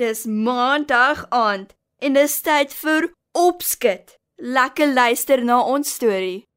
Dis 0.00 0.24
maandag 0.24 1.26
aand 1.28 1.74
en 2.00 2.14
dis 2.16 2.36
tyd 2.40 2.72
vir 2.72 3.10
opskud. 3.36 4.16
Lekker 4.40 4.88
luister 4.96 5.44
na 5.44 5.60
ons 5.74 5.94
storie. 5.98 6.48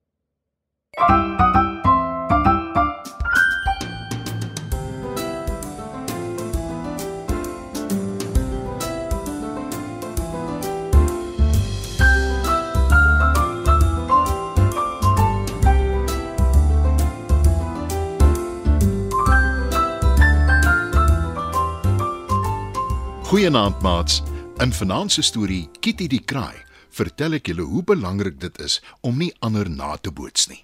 Goeienaand 23.46 23.82
maats. 23.82 24.22
In 24.58 24.74
vanaand 24.74 25.12
se 25.12 25.22
storie 25.22 25.70
Kitty 25.80 26.08
die 26.10 26.24
kraai, 26.26 26.56
vertel 26.90 27.36
ek 27.38 27.52
julle 27.52 27.62
hoe 27.70 27.84
belangrik 27.86 28.40
dit 28.42 28.56
is 28.66 28.80
om 29.06 29.20
nie 29.22 29.28
ander 29.46 29.68
na 29.70 29.92
te 30.02 30.10
boots 30.10 30.48
nie. 30.50 30.64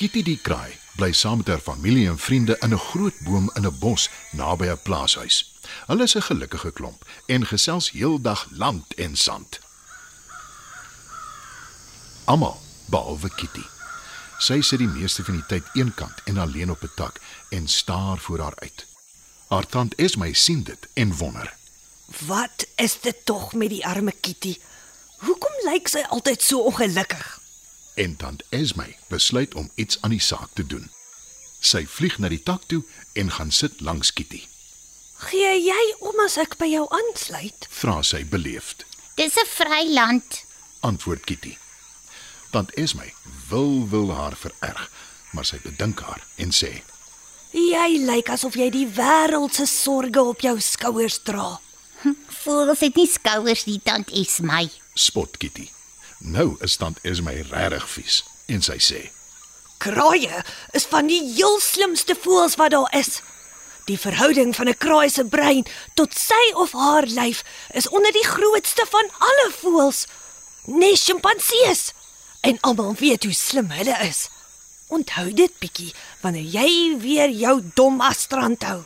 Kitty 0.00 0.22
die 0.24 0.38
kraai 0.40 0.78
bly 0.96 1.10
saam 1.12 1.42
met 1.42 1.50
haar 1.52 1.60
familie 1.60 2.06
en 2.08 2.16
vriende 2.16 2.56
in 2.64 2.72
'n 2.72 2.80
groot 2.86 3.18
boom 3.26 3.50
in 3.56 3.66
'n 3.68 3.78
bos 3.80 4.08
naby 4.32 4.70
'n 4.72 4.80
plaashuis. 4.86 5.60
Hulle 5.86 6.08
is 6.08 6.16
'n 6.16 6.28
gelukkige 6.30 6.72
klomp 6.72 7.04
en 7.26 7.44
gesels 7.46 7.90
heeldag 7.90 8.46
land 8.50 8.94
en 8.94 9.16
sand. 9.16 9.60
Almal 12.24 12.56
behalwe 12.88 13.28
Kitty. 13.28 13.66
Sy 14.38 14.60
sit 14.60 14.78
die 14.78 14.88
meeste 14.88 15.24
van 15.24 15.34
die 15.34 15.46
tyd 15.46 15.64
eenkant 15.74 16.24
en 16.24 16.38
alleen 16.38 16.70
op 16.70 16.82
'n 16.82 16.92
tak 16.96 17.20
en 17.50 17.68
staar 17.68 18.18
voor 18.18 18.40
haar 18.40 18.56
uit. 18.56 18.91
Haar 19.52 19.66
tant 19.66 19.94
Esme 20.00 20.34
sien 20.34 20.62
dit 20.64 20.86
en 20.94 21.16
wonder. 21.16 21.54
Wat 22.26 22.66
is 22.74 23.00
dit 23.00 23.16
tog 23.24 23.52
met 23.52 23.68
die 23.68 23.86
arme 23.86 24.12
Kitty? 24.20 24.54
Hoekom 25.16 25.58
lyk 25.66 25.90
sy 25.92 26.00
altyd 26.08 26.40
so 26.42 26.62
ongelukkig? 26.70 27.26
En 28.00 28.14
tant 28.16 28.40
Esme 28.48 28.86
besluit 29.12 29.54
om 29.54 29.68
iets 29.74 29.98
aan 30.00 30.14
die 30.14 30.22
saak 30.24 30.48
te 30.56 30.64
doen. 30.66 30.88
Sy 31.60 31.82
vlieg 31.84 32.16
na 32.18 32.30
die 32.32 32.40
tak 32.42 32.64
toe 32.72 32.80
en 33.12 33.28
gaan 33.36 33.52
sit 33.52 33.84
langs 33.84 34.14
Kitty. 34.16 34.40
Gee 35.28 35.52
jy 35.66 35.84
om 36.00 36.24
as 36.24 36.38
ek 36.40 36.56
by 36.56 36.70
jou 36.72 36.86
aansluit? 36.88 37.68
Vra 37.68 37.98
sy 38.00 38.22
beleefd. 38.24 38.86
Dis 39.20 39.36
'n 39.36 39.52
vryland. 39.52 40.44
Antwoord 40.80 41.28
Kitty. 41.28 41.58
Tant 42.56 42.72
Esme 42.80 43.12
wil 43.52 43.84
wil 43.88 44.16
haar 44.16 44.36
vererg, 44.36 44.88
maar 45.36 45.44
sy 45.44 45.60
bedink 45.60 46.00
haar 46.00 46.24
en 46.36 46.56
sê: 46.56 46.80
Jy 47.52 47.98
lyk 48.06 48.30
asof 48.32 48.54
jy 48.56 48.70
die 48.72 48.86
wêreld 48.88 49.52
se 49.52 49.66
sorges 49.68 50.30
op 50.32 50.40
jou 50.40 50.54
skouers 50.60 51.18
dra. 51.20 51.60
Voels 52.42 52.80
dit 52.80 52.96
nie 52.96 53.06
skouers 53.06 53.66
nie, 53.68 53.78
tant 53.84 54.08
Esmy. 54.10 54.70
"Spot 54.94 55.36
Kitty." 55.36 55.68
Nou 56.18 56.56
is 56.60 56.76
tant 56.76 56.98
Esme 57.02 57.34
regtig 57.50 57.88
vies 57.88 58.22
en 58.48 58.62
sy 58.62 58.78
sê: 58.78 59.10
Kraaie 59.82 60.44
is 60.72 60.86
van 60.86 61.06
die 61.06 61.20
heel 61.34 61.60
slimste 61.60 62.14
voëls 62.14 62.56
wat 62.56 62.70
daar 62.70 62.88
is. 62.96 63.20
Die 63.84 63.98
verhouding 63.98 64.54
van 64.56 64.68
'n 64.68 64.78
kraai 64.78 65.10
se 65.10 65.24
brein 65.24 65.66
tot 65.94 66.14
sy 66.14 66.52
of 66.54 66.72
haar 66.72 67.06
lyf 67.06 67.42
is 67.74 67.88
onder 67.88 68.12
die 68.12 68.26
grootste 68.26 68.86
van 68.88 69.10
alle 69.18 69.50
voëls, 69.60 70.06
nes 70.66 71.04
sjimpansees. 71.04 71.92
En 72.40 72.58
almal 72.60 72.94
weet 72.94 73.24
hoe 73.24 73.32
slim 73.34 73.70
hulle 73.70 73.98
is. 74.08 74.28
Onthou 74.92 75.30
dit 75.32 75.52
bietjie 75.62 75.92
wanneer 76.20 76.48
jy 76.52 76.98
weer 77.00 77.30
jou 77.32 77.60
dom 77.78 78.00
astrand 78.04 78.64
hou. 78.68 78.82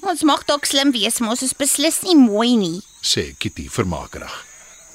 Ons 0.00 0.24
mag 0.24 0.42
dalk 0.48 0.64
slim 0.66 0.90
wees, 0.96 1.20
maar 1.20 1.36
ons 1.36 1.44
is 1.44 1.56
beslis 1.56 2.00
nie 2.02 2.16
mooi 2.16 2.56
nie. 2.56 2.78
sê 3.04 3.30
Kitty 3.38 3.68
vermakerig. 3.70 4.32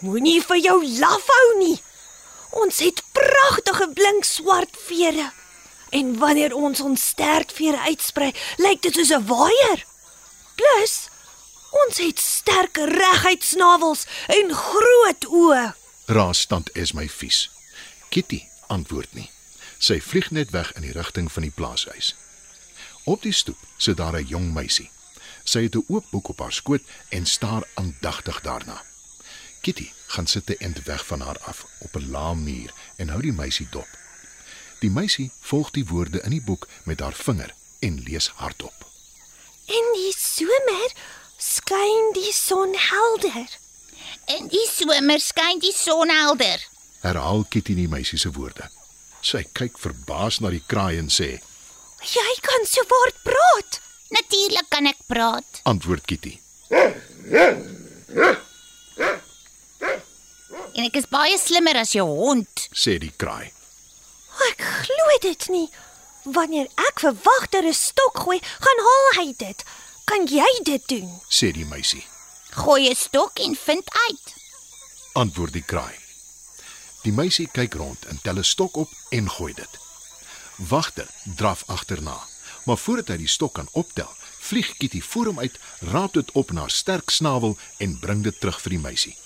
Moenie 0.03 0.42
vir 0.44 0.59
jou 0.59 0.78
laf 1.00 1.28
hou 1.30 1.50
nie. 1.59 1.77
Ons 2.61 2.82
het 2.83 3.04
pragtige 3.15 3.88
blink 3.95 4.26
swart 4.26 4.76
vere. 4.88 5.30
En 5.95 6.15
wanneer 6.20 6.55
ons 6.55 6.82
ons 6.82 7.08
stertvere 7.11 7.80
uitsprei, 7.88 8.32
lyk 8.60 8.82
dit 8.82 8.95
soos 8.95 9.11
'n 9.11 9.27
waaier. 9.30 9.86
Plus, 10.55 11.10
ons 11.86 11.98
het 11.98 12.20
sterk 12.20 12.77
reguit 12.77 13.44
snavels 13.44 14.05
en 14.27 14.54
groot 14.54 15.26
oë. 15.26 15.73
Raas 16.08 16.45
tant 16.45 16.70
Esme 16.73 17.08
vies. 17.10 17.49
Kitty 18.10 18.44
antwoord 18.67 19.14
nie. 19.14 19.34
Sy 19.77 20.02
vlieg 20.02 20.31
net 20.31 20.49
weg 20.49 20.73
in 20.73 20.81
die 20.81 20.91
rigting 20.91 21.31
van 21.31 21.41
die 21.41 21.52
plaashuis. 21.52 22.15
Op 23.05 23.21
die 23.21 23.33
stoep 23.33 23.59
sit 23.77 23.97
daar 23.97 24.15
'n 24.15 24.25
jong 24.25 24.53
meisie. 24.53 24.89
Sy 25.43 25.63
het 25.63 25.75
'n 25.75 25.86
oop 25.87 26.05
boek 26.11 26.27
op 26.27 26.39
haar 26.39 26.53
skoot 26.53 26.81
en 27.09 27.25
staar 27.25 27.63
aandagtig 27.73 28.41
daarna. 28.41 28.83
Kitty 29.61 29.91
gaan 30.08 30.27
sit 30.27 30.49
'n 30.49 30.55
end 30.59 30.83
weg 30.83 31.05
van 31.05 31.19
haar 31.19 31.39
af 31.39 31.65
op 31.80 31.95
'n 31.95 32.09
lae 32.09 32.35
muur 32.35 32.73
en 32.95 33.09
hou 33.09 33.21
die 33.21 33.33
meisie 33.33 33.67
dop. 33.71 33.87
Die 34.80 34.89
meisie 34.89 35.31
volg 35.39 35.71
die 35.71 35.85
woorde 35.85 36.21
in 36.21 36.30
die 36.30 36.41
boek 36.41 36.67
met 36.83 36.99
haar 36.99 37.14
vinger 37.14 37.53
en 37.80 38.02
lees 38.03 38.27
hardop. 38.27 38.85
In 39.65 39.85
die 39.93 40.14
somer 40.17 40.91
skyn 41.37 42.11
die 42.14 42.33
son 42.33 42.75
helder. 42.77 43.47
In 44.25 44.47
die 44.47 44.67
somer 44.71 45.19
skyn 45.19 45.59
die 45.59 45.73
son 45.75 46.09
helder. 46.09 46.67
Herhaal 46.99 47.45
Kitty 47.49 47.75
die 47.75 47.87
meisie 47.87 48.19
se 48.19 48.31
woorde. 48.31 48.69
Sy 49.25 49.41
kyk 49.58 49.80
verbaas 49.81 50.37
na 50.43 50.52
die 50.53 50.61
kraai 50.69 50.99
en 51.02 51.08
sê: 51.09 51.31
Jy 52.05 52.33
kan 52.45 52.67
so 52.69 52.83
woord 52.91 53.17
praat. 53.25 53.80
Natuurlik 54.13 54.69
kan 54.69 54.86
ek 54.86 54.99
praat. 55.09 55.61
"Antwoord 55.65 56.05
Kitty." 56.05 56.37
En 60.75 60.83
ek 60.85 60.95
is 60.99 61.08
baie 61.09 61.37
slimmer 61.41 61.75
as 61.81 61.95
jou 61.97 62.05
hond. 62.05 62.67
sê 62.73 62.99
die 62.99 63.14
kraai. 63.17 63.49
Ek 64.52 64.61
glo 64.85 65.17
dit 65.21 65.49
nie. 65.49 65.69
Wanneer 66.25 66.67
ek 66.87 66.99
vir 66.99 67.14
wagter 67.25 67.64
'n 67.65 67.73
stok 67.73 68.17
gooi, 68.25 68.39
gaan 68.39 68.80
haal 68.87 69.09
hy 69.17 69.33
dit. 69.33 69.64
Kan 70.05 70.27
jy 70.27 70.52
dit 70.64 70.87
doen? 70.87 71.21
sê 71.30 71.52
die 71.52 71.65
meisie. 71.65 72.05
Gooi 72.52 72.89
'n 72.89 72.95
stok 72.95 73.39
en 73.39 73.55
vind 73.55 73.87
uit. 74.09 74.33
Antwoord 75.14 75.53
die 75.53 75.65
kraai. 75.65 76.05
Die 77.05 77.14
meisie 77.14 77.45
kyk 77.54 77.76
rond 77.77 78.05
en 78.10 78.17
tel 78.23 78.39
'n 78.42 78.43
stok 78.43 78.76
op 78.83 78.89
en 79.10 79.30
gooi 79.30 79.54
dit. 79.54 79.73
Wagter 80.55 81.08
draf 81.36 81.64
agterna, 81.67 82.17
maar 82.66 82.77
voordat 82.77 83.08
hy 83.08 83.17
die 83.17 83.27
stok 83.27 83.54
kan 83.54 83.67
optel, 83.71 84.10
vlieg 84.39 84.77
Kitty 84.77 85.02
voor 85.02 85.26
hom 85.26 85.39
uit, 85.39 85.60
raap 85.80 86.14
dit 86.14 86.32
op 86.32 86.52
na 86.52 86.60
haar 86.60 86.71
sterk 86.71 87.10
snavel 87.10 87.58
en 87.77 87.99
bring 87.99 88.23
dit 88.23 88.39
terug 88.39 88.61
vir 88.61 88.70
die 88.70 88.80
meisie. 88.80 89.17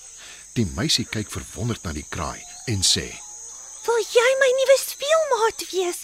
Die 0.54 0.66
meisie 0.76 1.06
kyk 1.06 1.32
verwonderd 1.32 1.84
na 1.84 1.94
die 1.94 2.06
kraai 2.10 2.44
en 2.66 2.84
sê: 2.84 3.08
Wil 3.86 4.02
jy 4.12 4.30
my 4.42 4.52
nuwe 4.60 4.78
speelmaat 4.80 5.64
wees? 5.72 6.00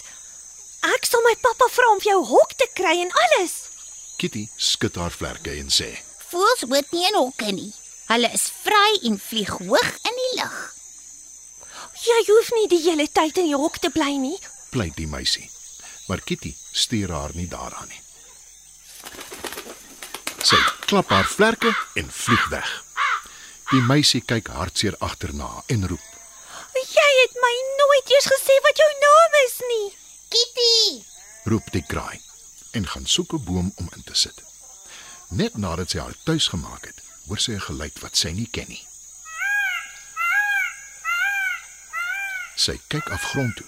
Ek 0.94 1.04
sal 1.04 1.20
my 1.28 1.34
pappa 1.40 1.68
vra 1.68 1.90
om 1.92 2.00
vir 2.00 2.12
jou 2.12 2.24
hok 2.24 2.52
te 2.56 2.68
kry 2.72 3.00
en 3.02 3.12
alles. 3.24 3.52
Kitty 4.16 4.48
skud 4.56 4.96
haar 4.96 5.12
vlerke 5.12 5.52
en 5.60 5.68
sê: 5.68 5.92
Voels 6.30 6.64
hoort 6.64 6.92
nie 6.92 7.04
in 7.08 7.20
hokke 7.20 7.52
nie. 7.52 7.72
Hulle 8.06 8.32
is 8.32 8.48
vry 8.62 8.90
en 9.02 9.20
vlieg 9.20 9.52
hoog 9.60 9.92
in 10.08 10.16
die 10.22 10.32
lug. 10.40 10.75
Jy 12.06 12.22
hoef 12.28 12.50
nie 12.54 12.68
die 12.70 12.82
hele 12.84 13.06
tyd 13.10 13.38
in 13.42 13.48
jou 13.50 13.60
hok 13.64 13.78
te 13.82 13.90
bly 13.90 14.16
nie. 14.20 14.38
pleit 14.70 14.96
die 14.96 15.06
meisie. 15.06 15.50
Maar 16.08 16.20
Kitty 16.20 16.54
stuur 16.72 17.10
haar 17.10 17.32
nie 17.34 17.48
daaraan 17.48 17.88
nie. 17.88 18.02
Sy 20.46 20.58
klap 20.86 21.08
haar 21.10 21.26
vlerke 21.26 21.72
en 21.96 22.10
vlieg 22.12 22.44
weg. 22.52 22.68
Die 23.72 23.80
meisie 23.82 24.20
kyk 24.22 24.48
hartseer 24.54 24.94
agterna 25.02 25.48
en 25.66 25.88
roep: 25.88 26.04
Jy 26.76 27.08
het 27.22 27.34
my 27.42 27.54
nooit 27.80 28.12
eers 28.14 28.28
gesê 28.30 28.58
wat 28.68 28.82
jou 28.82 28.90
naam 29.06 29.38
is 29.46 29.56
nie. 29.70 29.88
Kitty, 30.30 31.02
roep 31.50 31.72
die 31.72 31.82
kraai 31.86 32.20
en 32.72 32.86
gaan 32.86 33.06
soek 33.06 33.32
'n 33.32 33.44
boom 33.44 33.72
om 33.76 33.88
in 33.96 34.02
te 34.04 34.14
sit. 34.14 34.42
Net 35.30 35.56
nadat 35.56 35.90
sy 35.90 35.98
haar 35.98 36.16
tuis 36.24 36.48
gemaak 36.48 36.84
het, 36.86 37.02
hoor 37.26 37.38
sy 37.38 37.52
'n 37.52 37.66
geluid 37.70 37.98
wat 38.00 38.16
sy 38.16 38.30
nie 38.30 38.48
ken 38.50 38.68
nie. 38.68 38.86
Sy 42.56 42.80
kyk 42.88 43.08
afgrond 43.12 43.56
toe 43.56 43.66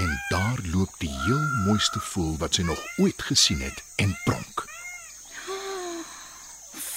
en 0.00 0.10
daar 0.30 0.58
loop 0.72 0.92
die 1.02 1.10
heel 1.26 1.46
mooiste 1.66 2.00
voël 2.00 2.36
wat 2.38 2.54
sy 2.54 2.62
nog 2.62 2.78
ooit 3.02 3.22
gesien 3.22 3.60
het 3.60 3.82
en 3.96 4.18
pronk. 4.24 4.68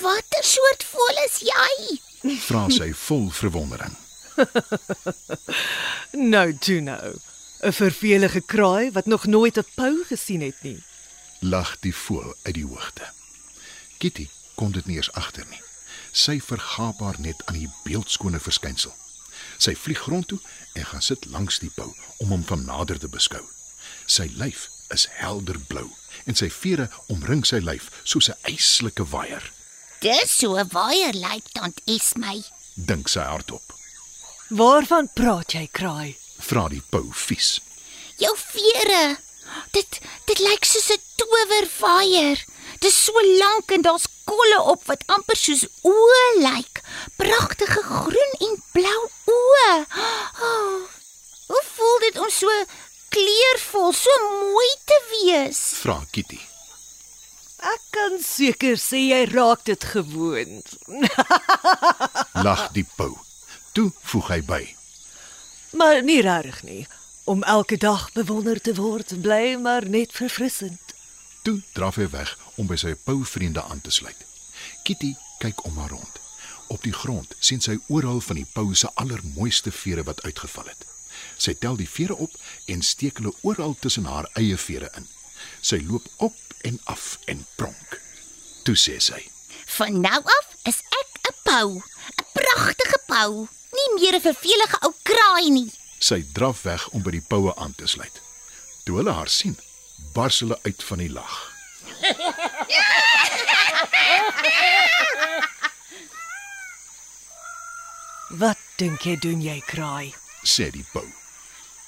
watter 0.03 0.43
soort 0.43 0.83
voël 0.91 1.19
is 1.25 1.37
jy? 1.47 1.99
Vra 2.47 2.67
sy 2.69 2.91
vol 3.07 3.29
verwondering. 3.31 3.95
Nou 6.33 6.47
toe 6.61 6.79
nou. 6.81 7.13
'n 7.63 7.73
Vervelige 7.73 8.41
kraai 8.41 8.91
wat 8.91 9.05
nog 9.05 9.25
nooit 9.25 9.57
'n 9.57 9.65
pou 9.75 10.03
gesien 10.09 10.41
het 10.41 10.59
nie. 10.61 10.83
Lag 11.39 11.79
die 11.79 11.95
voël 11.95 12.35
uit 12.43 12.53
die 12.53 12.65
hoogte. 12.65 13.05
Kitty 13.97 14.27
kon 14.55 14.71
dit 14.71 14.85
nie 14.85 14.95
eens 14.95 15.11
agter 15.11 15.45
nie. 15.49 15.61
Sy 16.11 16.41
vergaap 16.41 16.99
haar 16.99 17.19
net 17.19 17.45
aan 17.45 17.57
die 17.57 17.71
beeldskone 17.83 18.39
verskynsel. 18.39 18.93
Sy 19.57 19.75
vlieg 19.75 19.99
grond 20.05 20.27
toe 20.27 20.39
en 20.73 20.85
gaan 20.85 21.01
sit 21.01 21.25
langs 21.25 21.59
die 21.59 21.71
pou 21.75 21.93
om 22.17 22.33
hom 22.35 22.43
van 22.43 22.65
nader 22.65 22.99
te 22.99 23.07
beskou. 23.07 23.43
Sy 24.05 24.29
lyf 24.37 24.69
is 24.93 25.07
helderblou 25.19 25.89
en 26.25 26.35
sy 26.35 26.49
vere 26.53 26.89
omring 27.13 27.45
sy 27.45 27.59
lyf 27.63 27.89
soos 28.03 28.29
'n 28.29 28.37
yslike 28.53 29.05
waier. 29.11 29.51
Dis 30.01 30.31
so 30.39 30.57
'n 30.57 30.69
waier 30.71 31.13
lyk 31.13 31.45
tant 31.53 31.81
Esmy. 31.87 32.43
Dink 32.75 33.07
sy 33.07 33.19
hardop. 33.19 33.73
Waarvan 34.49 35.09
praat 35.13 35.53
jy, 35.53 35.67
kraai? 35.71 36.17
Vra 36.39 36.67
die 36.69 36.83
pou 36.91 37.11
vies. 37.13 37.59
Jou 38.17 38.35
vere. 38.37 39.17
Dit 39.71 39.99
dit 40.27 40.39
lyk 40.39 40.65
soos 40.65 40.89
'n 40.91 41.01
towerwaier. 41.17 42.37
Dis 42.83 42.95
so 43.05 43.21
lank 43.39 43.71
en 43.71 43.81
daar's 43.85 44.07
kolle 44.27 44.59
op 44.73 44.81
wat 44.91 45.03
amper 45.15 45.39
soos 45.39 45.63
oë 45.87 46.23
lyk. 46.43 46.81
Pragtige 47.15 47.83
groen 47.87 48.33
en 48.47 48.57
blou 48.75 49.01
oë. 49.35 49.75
Oh, 50.47 50.81
hoe 51.53 51.63
voel 51.75 52.01
dit 52.03 52.19
om 52.19 52.31
so 52.33 52.57
kleurvol, 53.13 53.93
so 53.95 54.17
mooi 54.25 54.71
te 54.89 54.99
wees? 55.13 55.61
Vra 55.79 56.01
Kitty. 56.11 56.41
Ek 57.63 57.83
kan 57.95 58.19
seker 58.19 58.75
sê 58.81 58.99
jy 59.13 59.21
raak 59.31 59.63
dit 59.69 59.87
gewoond. 59.93 60.75
Lag 62.45 62.67
die 62.75 62.83
pou. 62.97 63.13
Toe 63.71 63.93
voeg 64.11 64.33
hy 64.33 64.41
by. 64.49 64.63
Maar 65.79 66.03
nie 66.03 66.19
regtig 66.25 66.59
nie. 66.67 66.81
Om 67.31 67.47
elke 67.47 67.79
dag 67.79 68.09
bewonder 68.17 68.59
te 68.59 68.75
word, 68.75 69.15
bly 69.23 69.55
maar 69.55 69.87
net 69.87 70.11
verfrissend. 70.11 70.82
Toe 71.43 71.61
draf 71.73 71.95
hy 71.99 72.05
weg 72.07 72.29
om 72.55 72.69
by 72.69 72.77
sy 72.79 72.93
pouvriende 73.03 73.63
aan 73.67 73.81
te 73.83 73.91
sluit. 73.91 74.19
Kitty 74.87 75.11
kyk 75.43 75.65
om 75.67 75.75
haar 75.81 75.91
rond. 75.91 76.19
Op 76.71 76.85
die 76.87 76.93
grond 76.95 77.35
sien 77.43 77.59
sy 77.59 77.75
oral 77.91 78.21
van 78.23 78.39
die 78.39 78.47
pou 78.53 78.71
se 78.79 78.87
allermooiste 79.01 79.73
vere 79.75 80.05
wat 80.07 80.23
uitgeval 80.23 80.69
het. 80.71 80.85
Sy 81.37 81.51
tel 81.59 81.75
die 81.75 81.89
vere 81.89 82.15
op 82.15 82.31
en 82.71 82.81
steek 82.81 83.19
hulle 83.19 83.33
oral 83.43 83.75
tussen 83.83 84.07
haar 84.07 84.29
eie 84.39 84.55
vere 84.57 84.87
in. 84.95 85.09
Sy 85.59 85.81
loop 85.83 86.07
op 86.23 86.39
en 86.63 86.79
af 86.87 87.17
en 87.27 87.43
pronk. 87.59 87.99
Toe 88.63 88.77
sê 88.79 88.95
sy: 89.03 89.19
Van 89.75 89.99
nou 89.99 90.21
af 90.37 90.47
is 90.71 90.79
ek 91.01 91.11
'n 91.27 91.35
pou, 91.43 91.83
'n 91.83 92.27
pragtige 92.39 92.99
pou, 93.07 93.47
nie 93.75 93.89
meer 93.99 94.15
'n 94.15 94.27
vervelige 94.29 94.79
ou 94.87 94.93
kraai 95.03 95.49
nie. 95.49 95.71
Sy 95.99 96.23
draf 96.33 96.63
weg 96.63 96.87
om 96.95 97.03
by 97.03 97.11
die 97.11 97.27
poue 97.27 97.55
aan 97.55 97.75
te 97.75 97.87
sluit. 97.87 98.21
Toe 98.83 98.97
hulle 98.97 99.11
haar 99.11 99.29
sien, 99.29 99.57
bars 100.13 100.39
hulle 100.39 100.59
uit 100.63 100.83
van 100.83 100.97
die 100.97 101.11
lag. 101.11 101.51
Wat 108.29 108.57
dink 108.77 109.05
jy 109.05 109.17
doen 109.21 109.41
jy, 109.41 109.61
kraai? 109.69 110.13
sê 110.43 110.69
die 110.71 110.85
pou. 110.91 111.05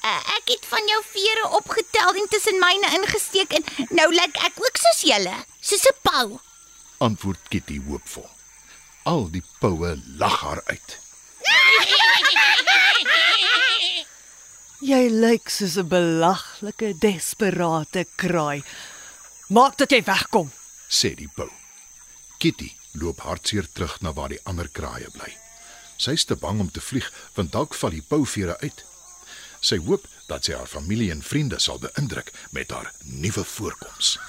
Uh, 0.06 0.22
ek 0.38 0.52
het 0.54 0.66
van 0.70 0.86
jou 0.90 1.02
vere 1.10 1.48
opgetel 1.58 2.20
en 2.22 2.28
tussen 2.30 2.60
myne 2.62 2.92
ingesteek 3.00 3.56
en 3.58 3.66
nou 3.98 4.08
lyk 4.14 4.38
ek 4.48 4.62
ook 4.62 4.78
soos 4.82 5.02
julle, 5.10 5.36
soos 5.62 5.86
'n 5.90 5.98
pou. 6.06 6.40
Antwoord 7.08 7.50
Kitty 7.50 7.82
hoopvol. 7.88 8.30
Al 9.04 9.30
die 9.30 9.44
poue 9.60 10.02
lag 10.18 10.42
haar 10.42 10.62
uit. 10.66 11.00
Jy 14.86 15.08
lyk 15.10 15.50
soos 15.50 15.80
'n 15.82 15.88
belaglike 15.90 16.94
desperate 17.02 18.06
kraai. 18.22 18.62
Maak 19.50 19.78
dat 19.78 19.90
jy 19.90 20.04
wegkom. 20.04 20.52
sê 20.88 21.16
die 21.16 21.30
pou. 21.36 21.50
Kitty 22.38 22.76
loop 22.94 23.20
hartseer 23.20 23.66
terug 23.74 24.02
na 24.02 24.14
waar 24.14 24.30
die 24.30 24.40
ander 24.46 24.70
kraaie 24.70 25.10
bly. 25.12 25.34
Sy's 25.98 26.26
te 26.26 26.36
bang 26.36 26.60
om 26.60 26.72
te 26.72 26.82
vlieg 26.82 27.12
want 27.34 27.52
dalk 27.52 27.74
val 27.74 27.90
die 27.90 28.02
pouvere 28.02 28.60
uit. 28.62 28.86
Sy 29.60 29.78
hoop 29.78 30.06
dat 30.28 30.46
sy 30.46 30.54
haar 30.54 30.68
familie 30.68 31.12
en 31.12 31.24
vriende 31.24 31.60
sal 31.60 31.80
beïndruk 31.80 32.32
met 32.52 32.70
haar 32.72 32.94
nuwe 33.04 33.44
voorkoms. 33.44 34.20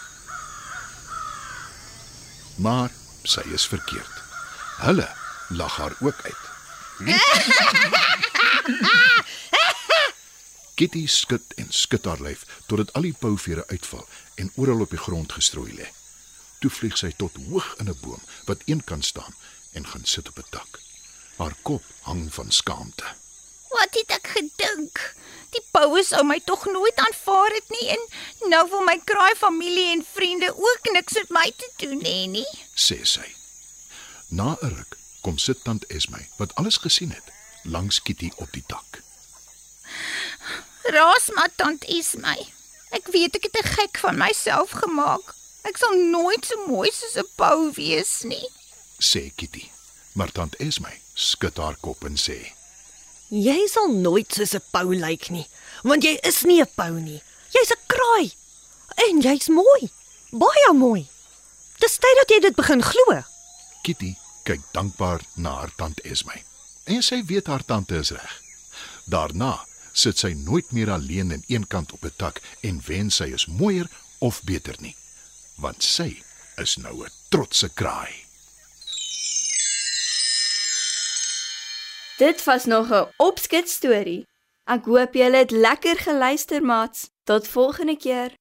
Maar 2.56 2.90
sy 3.24 3.42
is 3.52 3.66
verkeerd. 3.66 4.22
Hulle 4.78 5.08
lag 5.48 5.76
haar 5.76 5.96
ook 6.00 6.20
uit. 6.24 6.42
Kitty 10.76 11.06
skud 11.08 11.54
en 11.56 11.70
skud 11.72 12.04
haar 12.04 12.20
lyf 12.20 12.42
totdat 12.68 12.90
al 12.98 13.06
die 13.08 13.14
pouvere 13.16 13.62
uitval 13.70 14.02
en 14.36 14.50
oral 14.60 14.82
op 14.84 14.90
die 14.92 15.00
grond 15.00 15.32
gestrooi 15.32 15.72
lê. 15.72 15.86
Toe 16.60 16.70
vlieg 16.70 16.98
sy 17.00 17.14
tot 17.16 17.38
hoog 17.46 17.68
in 17.80 17.88
'n 17.88 17.96
boom 18.02 18.20
wat 18.44 18.64
eenkant 18.68 19.04
staan 19.04 19.34
en 19.72 19.86
gaan 19.88 20.04
sit 20.04 20.28
op 20.28 20.38
'n 20.38 20.50
tak. 20.50 20.80
Haar 21.36 21.56
kop 21.62 21.84
hang 22.00 22.34
van 22.34 22.52
skaamte. 22.52 23.08
Wat 23.68 23.94
het 23.94 24.10
ek 24.18 24.26
gedink? 24.36 25.14
Die 25.50 25.64
poue 25.70 26.04
sou 26.04 26.22
my 26.24 26.40
tog 26.44 26.66
nooit 26.66 26.96
aanvaar 26.96 27.52
het 27.56 27.68
nie 27.68 27.88
en 27.96 28.02
nou 28.52 28.68
wil 28.70 28.84
my 28.84 29.00
kraai 29.04 29.34
familie 29.34 29.92
en 29.96 30.04
vriende 30.12 30.52
ook 30.56 30.92
niks 30.92 31.12
met 31.12 31.30
my 31.30 31.52
te 31.56 31.70
doen 31.76 32.00
hê 32.04 32.28
nie. 32.28 32.50
sê 32.74 33.04
sy. 33.04 33.28
Na 34.28 34.56
'n 34.60 34.76
ruk 34.76 34.96
kom 35.22 35.38
sit 35.38 35.64
tant 35.64 35.86
Esmy 35.86 36.28
wat 36.36 36.54
alles 36.54 36.76
gesien 36.76 37.10
het 37.10 37.32
langs 37.64 38.02
Kitty 38.02 38.30
op 38.36 38.52
die 38.52 38.64
tak. 38.66 39.05
Raas 40.92 41.30
maar 41.34 41.50
tant 41.56 41.84
Esmy. 41.84 42.46
Ek 42.94 43.08
weet 43.10 43.34
ek 43.36 43.48
het 43.48 43.56
'n 43.62 43.68
gek 43.76 43.98
van 43.98 44.18
myself 44.18 44.70
gemaak. 44.70 45.34
Ek 45.62 45.76
sal 45.76 45.94
nooit 45.94 46.46
so 46.46 46.66
mooi 46.66 46.90
soos 46.92 47.16
'n 47.16 47.28
pou 47.36 47.72
wees 47.74 48.22
nie. 48.22 48.48
sê 48.98 49.32
Kitty. 49.34 49.70
Maar 50.12 50.32
tant 50.32 50.54
Esmy 50.56 51.00
skud 51.14 51.56
haar 51.56 51.76
kop 51.80 52.04
en 52.04 52.16
sê: 52.16 52.52
Jy 53.28 53.66
sal 53.66 53.88
nooit 53.92 54.32
soos 54.32 54.54
'n 54.54 54.62
pou 54.70 54.94
lyk 54.94 55.30
nie, 55.30 55.48
want 55.82 56.04
jy 56.04 56.18
is 56.22 56.42
nie 56.42 56.60
'n 56.60 56.70
pou 56.74 56.92
nie. 57.00 57.22
Jy's 57.50 57.72
'n 57.72 57.82
kraai. 57.86 58.32
En 59.08 59.20
jy's 59.20 59.48
mooi. 59.48 59.90
Baie 60.30 60.72
mooi. 60.72 61.08
Dis 61.78 61.98
tyd 61.98 62.16
dat 62.16 62.30
jy 62.30 62.40
dit 62.40 62.56
begin 62.56 62.82
glo. 62.82 63.22
Kitty 63.82 64.14
kyk 64.44 64.60
dankbaar 64.72 65.20
na 65.34 65.50
haar 65.50 65.72
tant 65.76 66.00
Esmy. 66.00 66.44
En 66.84 67.02
sy 67.02 67.24
weet 67.24 67.46
haar 67.46 67.64
tante 67.64 67.96
is 67.98 68.10
reg. 68.10 68.40
Daarna 69.04 69.66
sit 69.96 70.20
sy 70.20 70.32
nooit 70.36 70.72
meer 70.76 70.90
alleen 70.92 71.32
in 71.32 71.44
een 71.46 71.66
kant 71.66 71.92
op 71.92 72.04
'n 72.04 72.12
tak 72.16 72.40
en 72.60 72.82
wens 72.86 73.16
sy 73.16 73.32
is 73.32 73.46
mooier 73.46 73.88
of 74.18 74.42
beter 74.44 74.76
nie, 74.80 74.96
want 75.56 75.82
sy 75.82 76.22
is 76.56 76.76
nou 76.76 77.04
'n 77.04 77.10
trotse 77.28 77.68
kraai. 77.74 78.26
Dit 82.16 82.44
was 82.44 82.64
nog 82.64 82.88
'n 82.90 83.08
opskets 83.16 83.72
storie. 83.72 84.26
Ek 84.64 84.84
hoop 84.84 85.14
julle 85.14 85.36
het 85.36 85.50
lekker 85.50 85.96
geluister, 85.96 86.62
maats. 86.62 87.10
Tot 87.24 87.48
volgende 87.48 87.96
keer. 87.96 88.32